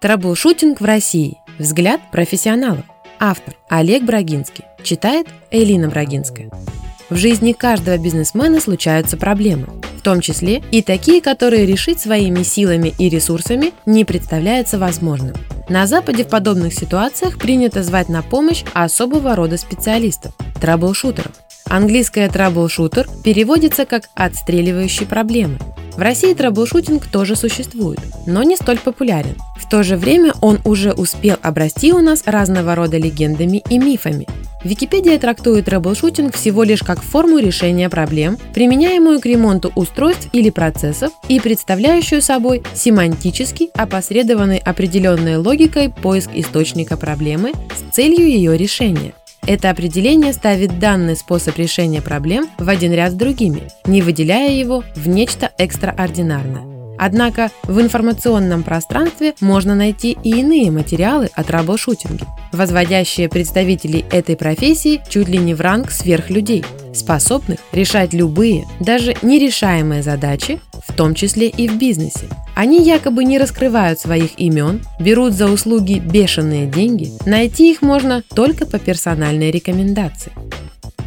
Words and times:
Траблшутинг 0.00 0.80
в 0.80 0.84
России. 0.86 1.36
Взгляд 1.58 2.00
профессионалов. 2.10 2.84
Автор 3.18 3.56
Олег 3.68 4.02
Брагинский. 4.02 4.64
Читает 4.82 5.26
Элина 5.50 5.88
Брагинская. 5.90 6.50
В 7.10 7.16
жизни 7.16 7.52
каждого 7.52 7.98
бизнесмена 7.98 8.60
случаются 8.60 9.18
проблемы, 9.18 9.66
в 9.98 10.00
том 10.00 10.22
числе 10.22 10.62
и 10.70 10.80
такие, 10.80 11.20
которые 11.20 11.66
решить 11.66 12.00
своими 12.00 12.44
силами 12.44 12.94
и 12.96 13.10
ресурсами 13.10 13.74
не 13.84 14.06
представляется 14.06 14.78
возможным. 14.78 15.36
На 15.68 15.86
Западе 15.86 16.24
в 16.24 16.28
подобных 16.28 16.72
ситуациях 16.72 17.36
принято 17.36 17.82
звать 17.82 18.08
на 18.08 18.22
помощь 18.22 18.64
особого 18.72 19.36
рода 19.36 19.58
специалистов– 19.58 20.32
траблшутеров. 20.62 21.32
Английское 21.66 22.30
troubleshooter 22.30 23.06
переводится 23.22 23.84
как 23.84 24.04
«отстреливающий 24.14 25.04
проблемы». 25.04 25.58
В 26.00 26.02
России 26.02 26.32
траблшутинг 26.32 27.04
тоже 27.08 27.36
существует, 27.36 28.00
но 28.24 28.42
не 28.42 28.56
столь 28.56 28.78
популярен. 28.78 29.36
В 29.58 29.68
то 29.68 29.82
же 29.82 29.98
время 29.98 30.32
он 30.40 30.58
уже 30.64 30.92
успел 30.92 31.36
обрасти 31.42 31.92
у 31.92 31.98
нас 31.98 32.22
разного 32.24 32.74
рода 32.74 32.96
легендами 32.96 33.62
и 33.68 33.78
мифами. 33.78 34.26
Википедия 34.64 35.18
трактует 35.18 35.66
траблшутинг 35.66 36.34
всего 36.34 36.62
лишь 36.62 36.82
как 36.82 37.02
форму 37.02 37.36
решения 37.36 37.90
проблем, 37.90 38.38
применяемую 38.54 39.20
к 39.20 39.26
ремонту 39.26 39.72
устройств 39.74 40.30
или 40.32 40.48
процессов 40.48 41.12
и 41.28 41.38
представляющую 41.38 42.22
собой 42.22 42.62
семантически 42.72 43.68
опосредованный 43.74 44.56
определенной 44.56 45.36
логикой 45.36 45.90
поиск 45.90 46.30
источника 46.32 46.96
проблемы 46.96 47.52
с 47.76 47.94
целью 47.94 48.26
ее 48.26 48.56
решения. 48.56 49.12
Это 49.50 49.70
определение 49.70 50.32
ставит 50.32 50.78
данный 50.78 51.16
способ 51.16 51.58
решения 51.58 52.00
проблем 52.00 52.48
в 52.56 52.68
один 52.68 52.92
ряд 52.92 53.10
с 53.10 53.16
другими, 53.16 53.62
не 53.84 54.00
выделяя 54.00 54.52
его 54.52 54.84
в 54.94 55.08
нечто 55.08 55.50
экстраординарное. 55.58 56.69
Однако 57.02 57.50
в 57.62 57.80
информационном 57.80 58.62
пространстве 58.62 59.32
можно 59.40 59.74
найти 59.74 60.18
и 60.22 60.40
иные 60.40 60.70
материалы 60.70 61.30
о 61.34 61.42
траблшутинге, 61.42 62.26
возводящие 62.52 63.30
представителей 63.30 64.04
этой 64.12 64.36
профессии 64.36 65.00
чуть 65.08 65.28
ли 65.28 65.38
не 65.38 65.54
в 65.54 65.62
ранг 65.62 65.90
сверхлюдей, 65.90 66.62
способных 66.92 67.58
решать 67.72 68.12
любые, 68.12 68.66
даже 68.80 69.16
нерешаемые 69.22 70.02
задачи, 70.02 70.60
в 70.86 70.92
том 70.92 71.14
числе 71.14 71.48
и 71.48 71.68
в 71.68 71.78
бизнесе. 71.78 72.26
Они 72.54 72.84
якобы 72.84 73.24
не 73.24 73.38
раскрывают 73.38 73.98
своих 73.98 74.38
имен, 74.38 74.82
берут 74.98 75.32
за 75.32 75.50
услуги 75.50 76.00
бешеные 76.00 76.66
деньги, 76.66 77.12
найти 77.24 77.72
их 77.72 77.80
можно 77.80 78.22
только 78.34 78.66
по 78.66 78.78
персональной 78.78 79.50
рекомендации. 79.50 80.32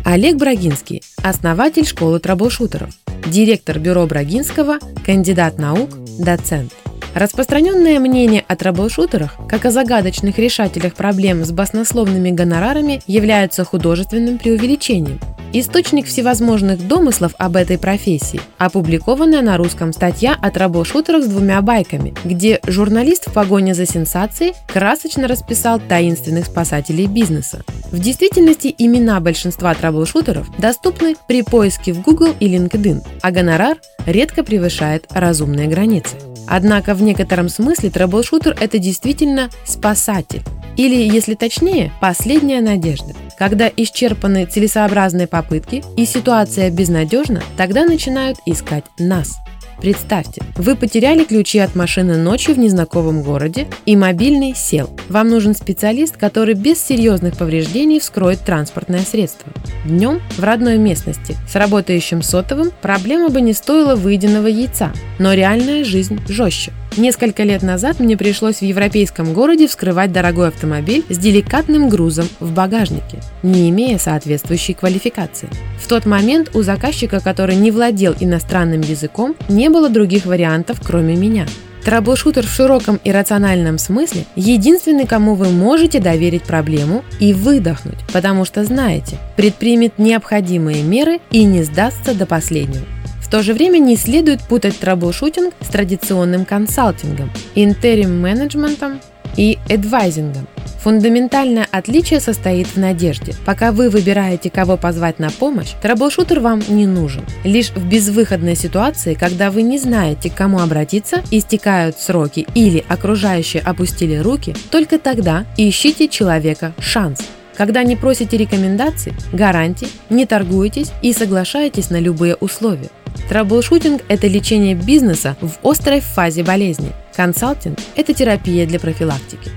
Олег 0.04 0.38
Брагинский, 0.38 1.04
основатель 1.22 1.86
школы 1.86 2.20
траблшутеров, 2.20 2.90
директор 3.34 3.80
бюро 3.80 4.06
Брагинского, 4.06 4.78
кандидат 5.04 5.58
наук, 5.58 5.90
доцент. 6.20 6.72
Распространенное 7.16 8.00
мнение 8.00 8.46
о 8.48 8.56
траблшутерах, 8.56 9.38
как 9.50 9.66
о 9.66 9.72
загадочных 9.72 10.38
решателях 10.38 10.94
проблем 10.94 11.44
с 11.44 11.52
баснословными 11.52 12.30
гонорарами, 12.30 13.02
является 13.08 13.66
художественным 13.66 14.38
преувеличением. 14.38 15.20
Источник 15.56 16.08
всевозможных 16.08 16.88
домыслов 16.88 17.36
об 17.38 17.56
этой 17.56 17.78
профессии– 17.78 18.42
опубликованная 18.58 19.44
на 19.44 19.56
русском 19.56 19.94
статья 19.94 20.36
о 20.42 20.50
траблшутерах 20.50 21.24
с 21.24 21.28
двумя 21.28 21.62
байками, 21.62 22.16
где 22.26 22.60
журналист 22.66 23.30
в 23.30 23.34
погоне 23.34 23.76
за 23.76 23.86
сенсацией 23.86 24.56
красочно 24.66 25.28
расписал 25.28 25.80
таинственных 25.80 26.48
спасателей 26.48 27.06
бизнеса. 27.06 27.62
В 27.92 28.00
действительности 28.00 28.74
имена 28.76 29.20
большинства 29.20 29.76
траблшутеров 29.76 30.50
доступны 30.58 31.16
при 31.28 31.44
поиске 31.44 31.94
в 31.94 32.02
Google 32.02 32.34
и 32.40 32.48
LinkedIn, 32.48 33.04
а 33.22 33.30
гонорар 33.30 33.78
редко 34.08 34.44
превышает 34.44 35.06
разумные 35.12 35.68
границы. 35.68 36.16
Однако 36.48 36.96
в 36.96 37.04
некотором 37.04 37.48
смысле 37.48 37.92
траблшутер– 37.92 38.58
это 38.60 38.80
действительно 38.80 39.52
спасатель. 39.66 40.42
Или, 40.78 40.96
если 40.96 41.36
точнее, 41.36 41.92
последняя 42.02 42.62
надежда. 42.62 43.14
Когда 43.38 43.70
исчерпаны 43.76 44.46
целесообразные 44.46 45.28
попытки 45.28 45.84
и 45.98 46.06
ситуация 46.06 46.70
безнадежна, 46.72 47.44
тогда 47.58 47.86
начинают 47.86 48.38
искать 48.46 48.86
нас– 48.98 49.38
Представьте, 49.84 50.42
вы 50.56 50.78
потеряли 50.78 51.26
ключи 51.26 51.60
от 51.60 51.76
машины 51.76 52.16
ночью 52.16 52.56
в 52.56 52.58
незнакомом 52.58 53.22
городе, 53.22 53.68
и 53.86 53.98
мобильный 53.98 54.54
сел. 54.56 54.90
Вам 55.10 55.28
нужен 55.28 55.54
специалист, 55.54 56.16
который 56.16 56.54
без 56.54 56.82
серьезных 56.82 57.38
повреждений 57.38 58.00
вскроет 58.00 58.40
транспортное 58.40 59.02
средство. 59.02 59.52
Днем 59.84 60.22
в 60.38 60.44
родной 60.44 60.78
местности 60.78 61.36
с 61.50 61.56
работающим 61.56 62.22
сотовым 62.22 62.72
проблема 62.82 63.28
бы 63.28 63.42
не 63.42 63.52
стоила 63.52 63.98
выеденного 63.98 64.48
яйца, 64.48 64.94
но 65.20 65.34
реальная 65.34 65.84
жизнь 65.84 66.18
жестче. 66.30 66.72
Несколько 66.96 67.42
лет 67.42 67.64
назад 67.64 68.00
мне 68.00 68.16
пришлось 68.16 68.58
в 68.58 68.62
европейском 68.62 69.34
городе 69.34 69.68
вскрывать 69.68 70.12
дорогой 70.12 70.50
автомобиль 70.50 71.04
с 71.10 71.18
деликатным 71.18 71.90
грузом 71.90 72.28
в 72.40 72.52
багажнике, 72.52 73.20
не 73.42 73.72
имея 73.72 73.98
соответствующей 73.98 74.76
квалификации. 74.76 75.50
В 75.80 75.88
тот 75.88 76.06
момент 76.06 76.52
у 76.54 76.62
заказчика, 76.62 77.20
который 77.20 77.56
не 77.56 77.72
владел 77.72 78.16
иностранным 78.20 78.82
языком, 78.82 79.36
не 79.50 79.70
было 79.70 79.90
других 79.90 80.28
вариантов, 80.28 80.82
кроме 80.86 81.16
меня. 81.16 81.48
Траблшутер 81.84 82.46
в 82.46 82.52
широком 82.52 83.00
и 83.04 83.12
рациональном 83.12 83.80
смысле– 83.80 84.26
единственный, 84.36 85.08
кому 85.08 85.34
вы 85.34 85.50
можете 85.50 86.00
доверить 86.00 86.44
проблему 86.44 87.04
и 87.20 87.34
выдохнуть, 87.34 87.98
потому 88.14 88.46
что 88.46 88.64
знаете, 88.64 89.18
предпримет 89.36 89.98
необходимые 89.98 90.84
меры 90.84 91.20
и 91.32 91.44
не 91.44 91.64
сдастся 91.64 92.14
до 92.14 92.26
последнего 92.26 92.86
то 93.34 93.42
же 93.42 93.56
время 93.56 93.80
не 93.80 93.96
следует 93.96 94.42
путать 94.42 94.78
траблшутинг 94.78 95.56
с 95.60 95.68
традиционным 95.70 96.46
консалтингом, 96.46 97.32
интерим-менеджментом 97.56 99.00
и 99.36 99.58
адвайзингом. 99.68 100.48
Фундаментальное 100.84 101.68
отличие 101.72 102.20
состоит 102.20 102.68
в 102.68 102.78
надежде. 102.78 103.34
Пока 103.44 103.72
вы 103.72 103.90
выбираете, 103.90 104.52
кого 104.52 104.78
позвать 104.78 105.18
на 105.18 105.32
помощь, 105.32 105.72
траблшутер 105.82 106.42
вам 106.42 106.62
не 106.68 106.86
нужен. 106.86 107.24
Лишь 107.44 107.72
в 107.72 107.84
безвыходной 107.90 108.56
ситуации, 108.56 109.16
когда 109.16 109.50
вы 109.50 109.64
не 109.64 109.80
знаете, 109.80 110.30
к 110.30 110.36
кому 110.36 110.60
обратиться, 110.60 111.24
истекают 111.32 111.98
сроки 112.00 112.46
или 112.54 112.86
окружающие 112.88 113.64
опустили 113.64 114.18
руки, 114.18 114.56
только 114.70 115.00
тогда 115.00 115.48
ищите 115.58 116.08
человека 116.08 116.74
шанс. 116.78 117.22
Когда 117.58 117.82
не 117.82 117.96
просите 117.96 118.38
рекомендаций, 118.38 119.14
гарантий, 119.32 119.88
не 120.12 120.28
торгуетесь 120.28 120.92
и 121.02 121.14
соглашаетесь 121.14 121.90
на 121.90 122.00
любые 122.00 122.36
условия. 122.36 122.92
Траблшутинг– 123.30 124.02
это 124.08 124.28
лечение 124.28 124.76
бизнеса 124.76 125.36
в 125.42 125.68
острой 125.68 126.02
фазе 126.02 126.44
болезни. 126.44 126.92
Консалтинг– 127.16 127.80
это 127.96 128.14
терапия 128.14 128.66
для 128.66 128.80
профилактики. 128.80 129.52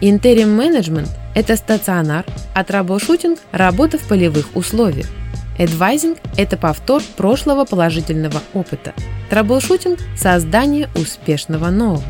Интерим 0.00 0.54
менеджмент– 0.54 1.10
это 1.34 1.56
стационар, 1.56 2.24
а 2.54 2.64
траблшутинг– 2.64 3.38
работа 3.52 3.98
в 3.98 4.02
полевых 4.06 4.54
условиях. 4.54 5.06
Адвайзинг– 5.58 6.18
это 6.36 6.56
повтор 6.56 7.02
прошлого 7.16 7.64
положительного 7.64 8.40
опыта. 8.54 8.94
Траблшутинг– 9.28 9.98
создание 10.16 10.88
успешного 10.94 11.70
нового. 11.70 12.04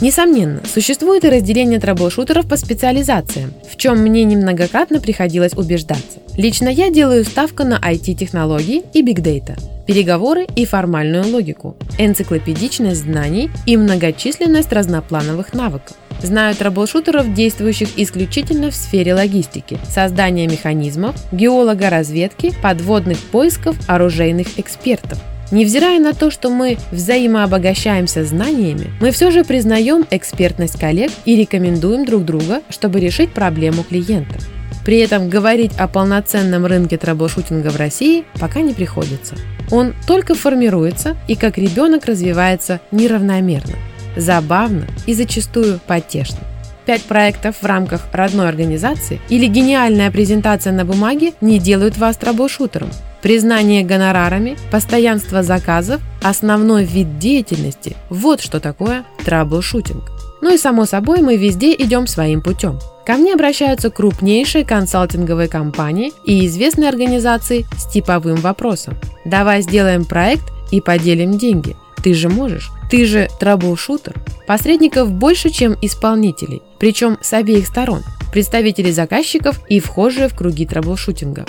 Несомненно, 0.00 0.62
существует 0.66 1.24
и 1.24 1.28
разделение 1.28 1.78
траблшутеров 1.78 2.48
по 2.48 2.56
специализациям, 2.56 3.52
в 3.70 3.76
чем 3.76 3.98
мне 3.98 4.24
неоднократно 4.24 5.00
приходилось 5.00 5.54
убеждаться. 5.54 6.18
Лично 6.36 6.68
я 6.68 6.90
делаю 6.90 7.24
ставку 7.24 7.62
на 7.64 7.78
IT-технологии 7.78 8.82
и 8.94 9.02
Data, 9.02 9.58
переговоры 9.86 10.46
и 10.56 10.64
формальную 10.64 11.26
логику, 11.28 11.76
энциклопедичность 11.98 13.02
знаний 13.02 13.50
и 13.66 13.76
многочисленность 13.76 14.72
разноплановых 14.72 15.52
навыков. 15.52 15.96
Знаю 16.22 16.54
трэблшутеров, 16.54 17.34
действующих 17.34 17.88
исключительно 17.96 18.70
в 18.70 18.74
сфере 18.74 19.14
логистики, 19.14 19.78
создания 19.88 20.46
механизмов, 20.46 21.16
геолога-разведки, 21.32 22.52
подводных 22.62 23.18
поисков, 23.18 23.76
оружейных 23.88 24.58
экспертов– 24.58 25.18
Невзирая 25.50 26.00
на 26.00 26.14
то, 26.14 26.30
что 26.30 26.48
мы 26.48 26.78
взаимообогащаемся 26.92 28.24
знаниями, 28.24 28.90
мы 29.00 29.10
все 29.10 29.30
же 29.30 29.44
признаем 29.44 30.06
экспертность 30.10 30.78
коллег 30.78 31.10
и 31.24 31.36
рекомендуем 31.36 32.06
друг 32.06 32.24
друга, 32.24 32.62
чтобы 32.70 33.00
решить 33.00 33.32
проблему 33.32 33.82
клиента. 33.82 34.38
При 34.84 34.98
этом 34.98 35.28
говорить 35.28 35.72
о 35.78 35.86
полноценном 35.88 36.66
рынке 36.66 36.96
трэблшутинга 36.96 37.68
в 37.68 37.76
России 37.76 38.24
пока 38.40 38.60
не 38.60 38.72
приходится. 38.72 39.36
Он 39.70 39.94
только 40.06 40.34
формируется 40.34 41.16
и 41.28 41.36
как 41.36 41.56
ребенок 41.56 42.06
развивается 42.06 42.80
неравномерно, 42.90 43.76
забавно 44.16 44.86
и 45.06 45.14
зачастую 45.14 45.80
потешно. 45.86 46.38
Пять 46.84 47.02
проектов 47.02 47.56
в 47.60 47.66
рамках 47.66 48.08
родной 48.12 48.48
организации 48.48 49.20
или 49.28 49.46
гениальная 49.46 50.10
презентация 50.10 50.72
на 50.72 50.84
бумаге 50.84 51.32
не 51.40 51.60
делают 51.60 51.96
вас 51.96 52.16
трэблшутером. 52.16 52.90
Признание 53.22 53.84
гонорарами, 53.84 54.58
постоянство 54.72 55.44
заказов, 55.44 56.00
основной 56.20 56.84
вид 56.84 57.20
деятельности– 57.20 57.96
вот 58.10 58.40
что 58.40 58.58
такое 58.58 59.04
траблшутинг. 59.24 60.10
Ну 60.40 60.52
и 60.52 60.58
само 60.58 60.86
собой 60.86 61.22
мы 61.22 61.36
везде 61.36 61.72
идем 61.72 62.08
своим 62.08 62.42
путем. 62.42 62.80
Ко 63.06 63.14
мне 63.14 63.34
обращаются 63.34 63.90
крупнейшие 63.90 64.64
консалтинговые 64.64 65.48
компании 65.48 66.12
и 66.26 66.46
известные 66.46 66.88
организации 66.88 67.64
с 67.78 67.86
типовым 67.86 68.36
вопросом. 68.36 68.96
Давай 69.24 69.62
сделаем 69.62 70.04
проект 70.04 70.44
и 70.72 70.80
поделим 70.80 71.38
деньги. 71.38 71.76
Ты 72.02 72.14
же 72.14 72.28
можешь, 72.28 72.70
Ты 72.90 73.06
же 73.06 73.28
траблшутер. 73.38 74.14
Посредников 74.48 75.12
больше, 75.12 75.50
чем 75.50 75.76
исполнителей, 75.80 76.60
причем 76.80 77.16
с 77.22 77.32
обеих 77.32 77.68
сторон, 77.68 78.02
представителей 78.32 78.90
заказчиков 78.90 79.60
и 79.68 79.78
вхожие 79.78 80.26
в 80.28 80.34
круги 80.34 80.66
траблшутинга. 80.66 81.46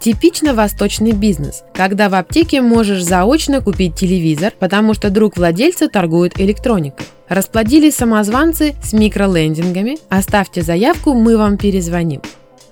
Типично 0.00 0.54
восточный 0.54 1.12
бизнес, 1.12 1.64
когда 1.74 2.08
в 2.08 2.14
аптеке 2.14 2.60
можешь 2.60 3.02
заочно 3.02 3.60
купить 3.60 3.96
телевизор, 3.96 4.52
потому 4.58 4.94
что 4.94 5.10
друг 5.10 5.36
владельца 5.36 5.88
торгует 5.88 6.40
электроникой. 6.40 7.06
Расплодились 7.28 7.96
самозванцы 7.96 8.74
с 8.82 8.92
микролендингами. 8.92 9.98
Оставьте 10.08 10.62
заявку, 10.62 11.14
мы 11.14 11.36
вам 11.36 11.58
перезвоним. 11.58 12.22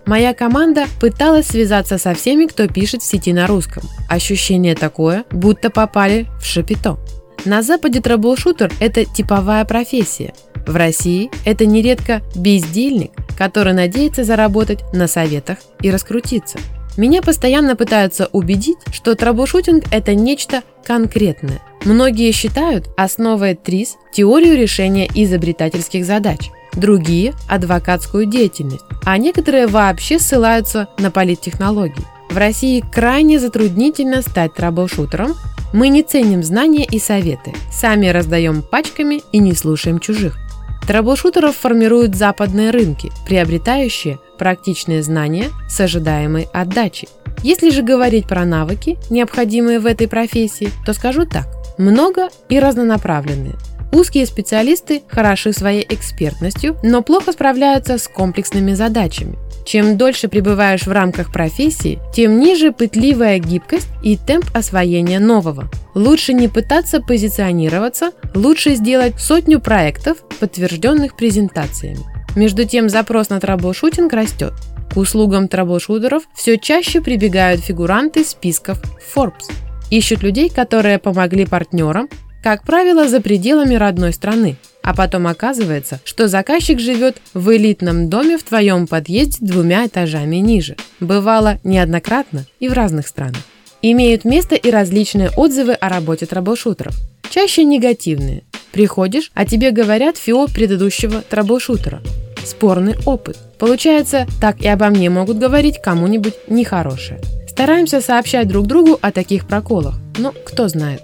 Моя 0.06 0.34
команда 0.34 0.87
пыталась 1.00 1.49
связаться 1.49 1.99
со 1.99 2.14
всеми, 2.14 2.46
кто 2.46 2.69
пишет 2.69 3.02
в 3.02 3.05
сети 3.06 3.32
на 3.32 3.49
русском. 3.49 3.82
Ощущение 4.08 4.76
такое, 4.76 5.25
будто 5.32 5.69
попали 5.69 6.26
в 6.40 6.44
шапито. 6.44 6.96
На 7.44 7.62
Западе 7.62 8.00
трэблшутер– 8.00 8.72
это 8.81 9.05
типовая 9.05 9.64
профессия. 9.64 10.32
В 10.64 10.76
России 10.76 11.31
это 11.44 11.67
нередко 11.67 12.22
бездельник, 12.37 13.11
который 13.37 13.72
надеется 13.72 14.22
заработать 14.22 14.81
на 14.93 15.08
советах 15.08 15.58
и 15.81 15.90
раскрутиться. 15.90 16.58
Меня 16.96 17.20
постоянно 17.20 17.76
пытаются 17.76 18.28
убедить, 18.32 18.78
что 18.90 19.14
трэблшутинг– 19.14 19.84
это 19.90 20.14
нечто 20.14 20.62
конкретное. 20.84 21.60
Многие 21.84 22.32
считают 22.32 22.88
основой 22.96 23.54
ТРИС 23.54 23.96
теорию 24.12 24.56
решения 24.56 25.08
изобретательских 25.14 26.06
задач, 26.06 26.50
другие– 26.72 27.34
адвокатскую 27.48 28.26
деятельность, 28.26 28.84
а 29.04 29.19
некоторые 29.19 29.66
вообще 29.66 30.19
ссылаются 30.19 30.88
на 30.98 31.10
политтехнологии. 31.10 32.04
В 32.31 32.37
России 32.37 32.82
крайне 32.93 33.38
затруднительно 33.38 34.22
стать 34.22 34.54
трэблшутером, 34.54 35.34
мы 35.72 35.88
не 35.88 36.02
ценим 36.02 36.43
знания 36.43 36.87
и 36.90 36.98
советы, 36.98 37.52
сами 37.70 38.06
раздаем 38.08 38.62
пачками 38.62 39.20
и 39.32 39.38
не 39.38 39.52
слушаем 39.52 40.00
чужих. 40.00 40.38
Трэблшутеров 40.87 41.56
формируют 41.56 42.15
западные 42.15 42.71
рынки, 42.71 43.11
приобретающие 43.27 44.19
практичные 44.38 45.03
знания 45.03 45.50
с 45.69 45.81
ожидаемой 45.81 46.49
отдачей. 46.53 47.09
Если 47.43 47.71
же 47.71 47.83
говорить 47.83 48.29
про 48.29 48.44
навыки, 48.44 48.97
необходимые 49.11 49.81
в 49.81 49.87
этой 49.87 50.09
профессии, 50.09 50.71
то 50.85 50.93
скажу 50.93 51.27
так. 51.27 51.47
Много 51.77 52.29
и 52.49 52.59
разнонаправленные. 52.59 53.56
Узкие 53.93 54.27
специалисты 54.27 55.03
хороши 55.09 55.53
своей 55.53 55.87
экспертностью, 55.88 56.77
но 56.83 57.03
плохо 57.03 57.32
справляются 57.32 57.99
с 57.99 58.09
комплексными 58.09 58.73
задачами. 58.73 59.39
Чем 59.67 59.99
дольше 59.99 60.29
пребываешь 60.29 60.87
в 60.87 60.93
рамках 60.93 61.33
профессии, 61.33 61.99
тем 62.15 62.39
ниже 62.39 62.71
пытливая 62.71 63.41
гибкость 63.41 63.89
и 64.01 64.17
темп 64.17 64.47
освоения 64.55 65.19
нового. 65.19 65.69
Лучше 65.97 66.35
не 66.35 66.47
пытаться 66.47 67.01
позиционироваться, 67.01 68.13
лучше 68.35 68.77
сделать 68.77 69.19
сотню 69.19 69.61
проектов, 69.61 70.19
подтвержденных 70.39 71.17
презентациями. 71.17 71.99
Между 72.37 72.65
тем 72.65 72.89
запрос 72.89 73.29
на 73.29 73.41
траблшутинг 73.41 74.13
растет. 74.13 74.53
К 74.95 74.99
услугам 74.99 75.49
траблшутеров 75.49 76.23
все 76.33 76.59
чаще 76.59 77.01
прибегают 77.01 77.61
фигуранты 77.61 78.25
списков 78.25 78.81
Forbes. 79.15 79.51
Ищут 79.91 80.23
людей, 80.23 80.49
которые 80.49 81.01
помогли 81.01 81.45
партнерам, 81.45 82.09
как 82.41 82.63
правило, 82.63 83.09
за 83.09 83.21
пределами 83.21 83.75
родной 83.75 84.13
страны, 84.13 84.57
а 84.87 84.94
потом 84.94 85.27
оказывается, 85.27 86.00
что 86.05 86.29
заказчик 86.29 86.79
живет 86.79 87.17
в 87.35 87.50
элитном 87.55 88.09
доме 88.09 88.38
в 88.38 88.44
твоем 88.44 88.87
подъезде 88.87 89.44
двумя 89.44 89.87
этажами 89.87 90.37
ниже. 90.37 90.77
Бывало 91.00 91.59
неоднократно 91.65 92.47
и 92.61 92.69
в 92.69 92.73
разных 92.73 93.09
странах. 93.09 93.43
Имеют 93.83 94.25
место 94.25 94.55
и 94.55 94.71
различные 94.71 95.31
отзывы 95.37 95.73
о 95.73 95.88
работе 95.88 96.25
трэблшутеров. 96.27 96.94
Чаще 97.29 97.65
негативные. 97.65 98.44
Приходишь, 98.71 99.33
а 99.35 99.44
тебе 99.44 99.73
говорят 99.73 100.19
фио 100.19 100.47
предыдущего 100.47 101.21
трэблшутера. 101.21 102.00
Спорный 102.44 102.94
опыт. 103.06 103.37
Получается, 103.59 104.29
так 104.41 104.61
и 104.61 104.69
обо 104.69 104.87
мне 104.87 105.11
могут 105.11 105.39
говорить 105.39 105.82
кому-нибудь 105.82 106.35
нехорошее. 106.49 107.21
Стараемся 107.49 108.00
сообщать 108.00 108.47
друг 108.47 108.69
другу 108.69 108.99
о 109.03 109.11
таких 109.11 109.49
проколах, 109.49 109.97
но 110.19 110.32
кто 110.44 110.69
знает. 110.69 111.03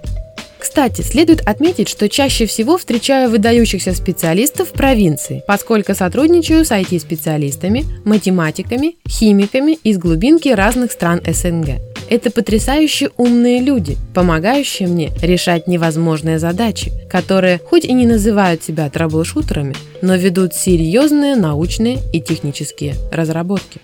Кстати, 0.62 1.02
следует 1.02 1.40
отметить, 1.40 1.88
что 1.88 2.08
чаще 2.08 2.46
всего 2.46 2.78
встречаю 2.78 3.28
выдающихся 3.30 3.92
специалистов 3.94 4.68
в 4.68 4.72
провинции, 4.72 5.42
поскольку 5.44 5.92
сотрудничаю 5.92 6.64
с 6.64 6.70
IT-специалистами, 6.70 7.84
математиками, 8.04 8.94
химиками 9.08 9.72
из 9.82 9.98
глубинки 9.98 10.50
разных 10.50 10.92
стран 10.92 11.20
СНГ. 11.26 11.80
Это 12.08 12.30
потрясающе 12.30 13.10
умные 13.16 13.60
люди, 13.60 13.96
помогающие 14.14 14.86
мне 14.86 15.10
решать 15.20 15.66
невозможные 15.66 16.38
задачи, 16.38 16.92
которые 17.10 17.58
хоть 17.58 17.84
и 17.84 17.92
не 17.92 18.06
называют 18.06 18.62
себя 18.62 18.88
трэблшутерами, 18.88 19.74
но 20.00 20.14
ведут 20.14 20.54
серьезные 20.54 21.34
научные 21.34 21.98
и 22.12 22.20
технические 22.20 22.94
разработки. 23.10 23.80